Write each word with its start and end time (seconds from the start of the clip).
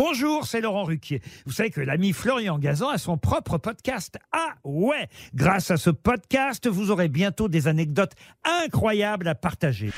Bonjour, 0.00 0.46
c'est 0.46 0.60
Laurent 0.60 0.84
Ruquier. 0.84 1.20
Vous 1.44 1.50
savez 1.50 1.70
que 1.70 1.80
l'ami 1.80 2.12
Florian 2.12 2.56
Gazan 2.60 2.88
a 2.90 2.98
son 2.98 3.18
propre 3.18 3.58
podcast. 3.58 4.16
Ah 4.30 4.54
ouais 4.62 5.08
Grâce 5.34 5.72
à 5.72 5.76
ce 5.76 5.90
podcast, 5.90 6.68
vous 6.68 6.92
aurez 6.92 7.08
bientôt 7.08 7.48
des 7.48 7.66
anecdotes 7.66 8.12
incroyables 8.44 9.26
à 9.26 9.34
partager. 9.34 9.90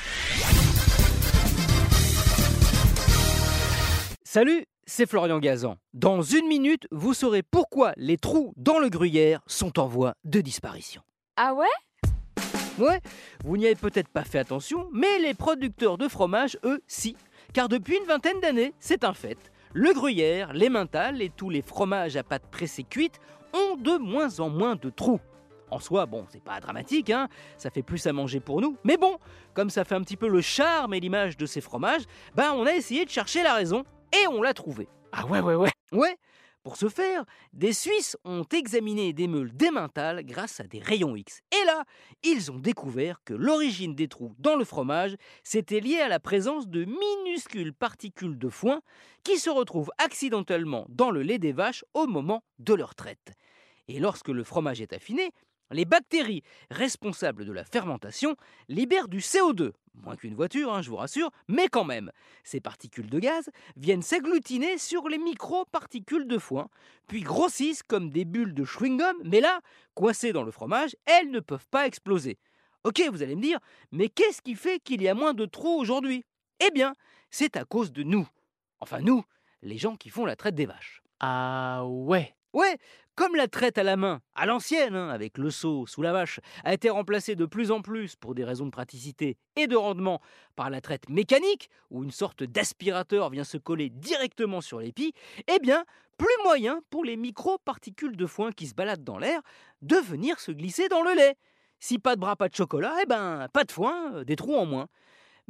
Salut, 4.23 4.65
c'est 4.87 5.07
Florian 5.07 5.37
Gazan. 5.37 5.77
Dans 5.93 6.23
une 6.23 6.47
minute, 6.47 6.87
vous 6.89 7.13
saurez 7.13 7.43
pourquoi 7.43 7.93
les 7.95 8.17
trous 8.17 8.53
dans 8.57 8.79
le 8.79 8.89
gruyère 8.89 9.41
sont 9.45 9.77
en 9.77 9.85
voie 9.85 10.15
de 10.23 10.41
disparition. 10.41 11.03
Ah 11.35 11.53
ouais? 11.53 11.67
Ouais, 12.79 13.01
vous 13.43 13.55
n'y 13.55 13.67
avez 13.67 13.75
peut-être 13.75 14.09
pas 14.09 14.23
fait 14.23 14.39
attention, 14.39 14.89
mais 14.91 15.19
les 15.19 15.35
producteurs 15.35 15.99
de 15.99 16.07
fromage, 16.07 16.57
eux, 16.63 16.81
si. 16.87 17.15
Car 17.53 17.69
depuis 17.69 17.97
une 17.97 18.07
vingtaine 18.07 18.39
d'années, 18.39 18.73
c'est 18.79 19.03
un 19.03 19.13
fait. 19.13 19.37
Le 19.73 19.93
gruyère, 19.93 20.51
les 20.51 20.67
mentales 20.67 21.21
et 21.21 21.29
tous 21.29 21.49
les 21.49 21.61
fromages 21.61 22.17
à 22.17 22.23
pâte 22.23 22.45
pressée 22.51 22.83
cuite 22.83 23.21
ont 23.53 23.77
de 23.77 23.97
moins 23.97 24.41
en 24.41 24.49
moins 24.49 24.75
de 24.75 24.89
trous. 24.89 25.21
En 25.69 25.79
soi, 25.79 26.05
bon, 26.05 26.25
c'est 26.29 26.43
pas 26.43 26.59
dramatique, 26.59 27.09
hein, 27.09 27.29
ça 27.57 27.69
fait 27.69 27.81
plus 27.81 28.05
à 28.05 28.11
manger 28.11 28.41
pour 28.41 28.59
nous. 28.59 28.75
Mais 28.83 28.97
bon, 28.97 29.17
comme 29.53 29.69
ça 29.69 29.85
fait 29.85 29.95
un 29.95 30.01
petit 30.01 30.17
peu 30.17 30.27
le 30.27 30.41
charme 30.41 30.93
et 30.93 30.99
l'image 30.99 31.37
de 31.37 31.45
ces 31.45 31.61
fromages, 31.61 32.03
ben 32.35 32.51
on 32.53 32.65
a 32.65 32.73
essayé 32.73 33.05
de 33.05 33.09
chercher 33.09 33.43
la 33.43 33.53
raison 33.53 33.85
et 34.11 34.27
on 34.27 34.41
l'a 34.41 34.53
trouvé. 34.53 34.89
Ah 35.13 35.25
ouais, 35.27 35.39
ouais, 35.39 35.55
ouais. 35.55 35.71
Ouais, 35.93 36.17
pour 36.63 36.77
ce 36.77 36.89
faire, 36.89 37.25
des 37.53 37.73
Suisses 37.73 38.17
ont 38.23 38.45
examiné 38.53 39.13
des 39.13 39.27
meules 39.27 39.51
démentales 39.55 40.23
grâce 40.23 40.59
à 40.59 40.63
des 40.63 40.79
rayons 40.79 41.15
X. 41.15 41.41
Et 41.51 41.65
là, 41.65 41.83
ils 42.23 42.51
ont 42.51 42.59
découvert 42.59 43.21
que 43.23 43.33
l'origine 43.33 43.95
des 43.95 44.07
trous 44.07 44.35
dans 44.37 44.55
le 44.55 44.65
fromage, 44.65 45.15
c'était 45.43 45.79
lié 45.79 45.97
à 45.97 46.07
la 46.07 46.19
présence 46.19 46.67
de 46.67 46.85
minuscules 46.85 47.73
particules 47.73 48.37
de 48.37 48.49
foin 48.49 48.81
qui 49.23 49.37
se 49.37 49.49
retrouvent 49.49 49.91
accidentellement 49.97 50.85
dans 50.89 51.11
le 51.11 51.23
lait 51.23 51.39
des 51.39 51.51
vaches 51.51 51.83
au 51.93 52.05
moment 52.07 52.43
de 52.59 52.73
leur 52.73 52.95
traite. 52.95 53.33
Et 53.87 53.99
lorsque 53.99 54.29
le 54.29 54.43
fromage 54.43 54.81
est 54.81 54.93
affiné, 54.93 55.31
les 55.71 55.85
bactéries 55.85 56.43
responsables 56.69 57.45
de 57.45 57.51
la 57.51 57.63
fermentation 57.63 58.35
libèrent 58.67 59.07
du 59.07 59.19
CO2, 59.19 59.71
moins 59.93 60.15
qu'une 60.15 60.35
voiture, 60.35 60.73
hein, 60.73 60.81
je 60.81 60.89
vous 60.89 60.97
rassure, 60.97 61.31
mais 61.47 61.67
quand 61.67 61.83
même. 61.83 62.11
Ces 62.43 62.59
particules 62.59 63.09
de 63.09 63.19
gaz 63.19 63.49
viennent 63.75 64.01
s'agglutiner 64.01 64.77
sur 64.77 65.07
les 65.09 65.17
micro-particules 65.17 66.27
de 66.27 66.37
foin, 66.37 66.69
puis 67.07 67.21
grossissent 67.21 67.83
comme 67.83 68.09
des 68.09 68.25
bulles 68.25 68.53
de 68.53 68.65
chewing-gum, 68.65 69.15
mais 69.23 69.41
là, 69.41 69.61
coincées 69.93 70.33
dans 70.33 70.43
le 70.43 70.51
fromage, 70.51 70.95
elles 71.05 71.31
ne 71.31 71.39
peuvent 71.39 71.67
pas 71.69 71.87
exploser. 71.87 72.37
Ok, 72.83 73.01
vous 73.11 73.21
allez 73.21 73.35
me 73.35 73.41
dire, 73.41 73.59
mais 73.91 74.09
qu'est-ce 74.09 74.41
qui 74.41 74.55
fait 74.55 74.79
qu'il 74.79 75.01
y 75.01 75.07
a 75.07 75.13
moins 75.13 75.33
de 75.33 75.45
trous 75.45 75.79
aujourd'hui? 75.79 76.25
Eh 76.59 76.71
bien, 76.71 76.93
c'est 77.29 77.55
à 77.55 77.65
cause 77.65 77.91
de 77.91 78.03
nous. 78.03 78.27
Enfin 78.79 78.99
nous, 78.99 79.23
les 79.61 79.77
gens 79.77 79.95
qui 79.95 80.09
font 80.09 80.25
la 80.25 80.35
traite 80.35 80.55
des 80.55 80.65
vaches. 80.65 81.03
Ah 81.19 81.85
ouais. 81.85 82.35
Ouais, 82.53 82.77
comme 83.15 83.35
la 83.35 83.47
traite 83.47 83.77
à 83.77 83.83
la 83.83 83.95
main, 83.95 84.21
à 84.35 84.45
l'ancienne, 84.45 84.95
hein, 84.95 85.09
avec 85.09 85.37
le 85.37 85.49
seau 85.51 85.85
sous 85.85 86.01
la 86.01 86.11
vache, 86.11 86.41
a 86.65 86.73
été 86.73 86.89
remplacée 86.89 87.35
de 87.35 87.45
plus 87.45 87.71
en 87.71 87.81
plus, 87.81 88.15
pour 88.17 88.35
des 88.35 88.43
raisons 88.43 88.65
de 88.65 88.71
praticité 88.71 89.37
et 89.55 89.67
de 89.67 89.75
rendement, 89.77 90.21
par 90.57 90.69
la 90.69 90.81
traite 90.81 91.07
mécanique, 91.07 91.69
où 91.91 92.03
une 92.03 92.11
sorte 92.11 92.43
d'aspirateur 92.43 93.29
vient 93.29 93.45
se 93.45 93.57
coller 93.57 93.89
directement 93.89 94.59
sur 94.59 94.79
l'épi, 94.79 95.13
eh 95.47 95.59
bien, 95.59 95.85
plus 96.17 96.43
moyen 96.43 96.81
pour 96.89 97.05
les 97.05 97.15
micro-particules 97.15 98.17
de 98.17 98.25
foin 98.25 98.51
qui 98.51 98.67
se 98.67 98.75
baladent 98.75 99.03
dans 99.03 99.17
l'air 99.17 99.41
de 99.81 99.95
venir 99.95 100.39
se 100.39 100.51
glisser 100.51 100.89
dans 100.89 101.01
le 101.01 101.15
lait. 101.15 101.35
Si 101.79 101.99
pas 101.99 102.15
de 102.15 102.21
bras, 102.21 102.35
pas 102.35 102.49
de 102.49 102.55
chocolat, 102.55 102.95
eh 103.01 103.05
ben, 103.05 103.47
pas 103.53 103.63
de 103.63 103.71
foin, 103.71 104.13
euh, 104.13 104.23
des 104.23 104.35
trous 104.35 104.55
en 104.55 104.65
moins. 104.65 104.87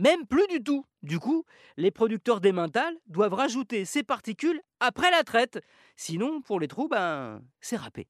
Même 0.01 0.25
plus 0.25 0.47
du 0.47 0.63
tout. 0.63 0.83
Du 1.03 1.19
coup, 1.19 1.45
les 1.77 1.91
producteurs 1.91 2.41
d'émental 2.41 2.95
doivent 3.05 3.35
rajouter 3.35 3.85
ces 3.85 4.01
particules 4.01 4.59
après 4.79 5.11
la 5.11 5.23
traite. 5.23 5.59
Sinon, 5.95 6.41
pour 6.41 6.59
les 6.59 6.67
trous, 6.67 6.87
ben, 6.87 7.39
c'est 7.59 7.75
râpé. 7.75 8.07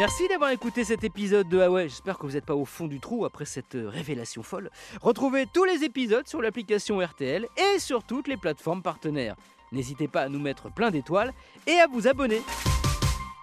Merci 0.00 0.26
d'avoir 0.26 0.50
écouté 0.50 0.82
cet 0.82 1.04
épisode 1.04 1.48
de 1.48 1.60
Ah 1.60 1.70
ouais, 1.70 1.88
j'espère 1.88 2.18
que 2.18 2.26
vous 2.26 2.32
n'êtes 2.32 2.44
pas 2.44 2.56
au 2.56 2.64
fond 2.64 2.88
du 2.88 2.98
trou 2.98 3.24
après 3.24 3.44
cette 3.44 3.76
euh, 3.76 3.88
révélation 3.88 4.42
folle. 4.42 4.68
Retrouvez 5.00 5.46
tous 5.54 5.64
les 5.64 5.84
épisodes 5.84 6.26
sur 6.26 6.42
l'application 6.42 6.98
RTL 6.98 7.46
et 7.56 7.78
sur 7.78 8.02
toutes 8.02 8.26
les 8.26 8.36
plateformes 8.36 8.82
partenaires. 8.82 9.36
N'hésitez 9.70 10.08
pas 10.08 10.22
à 10.22 10.28
nous 10.28 10.40
mettre 10.40 10.74
plein 10.74 10.90
d'étoiles 10.90 11.32
et 11.68 11.78
à 11.78 11.86
vous 11.86 12.08
abonner. 12.08 12.42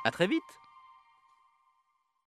A 0.04 0.12
très 0.12 0.28
vite 0.28 0.44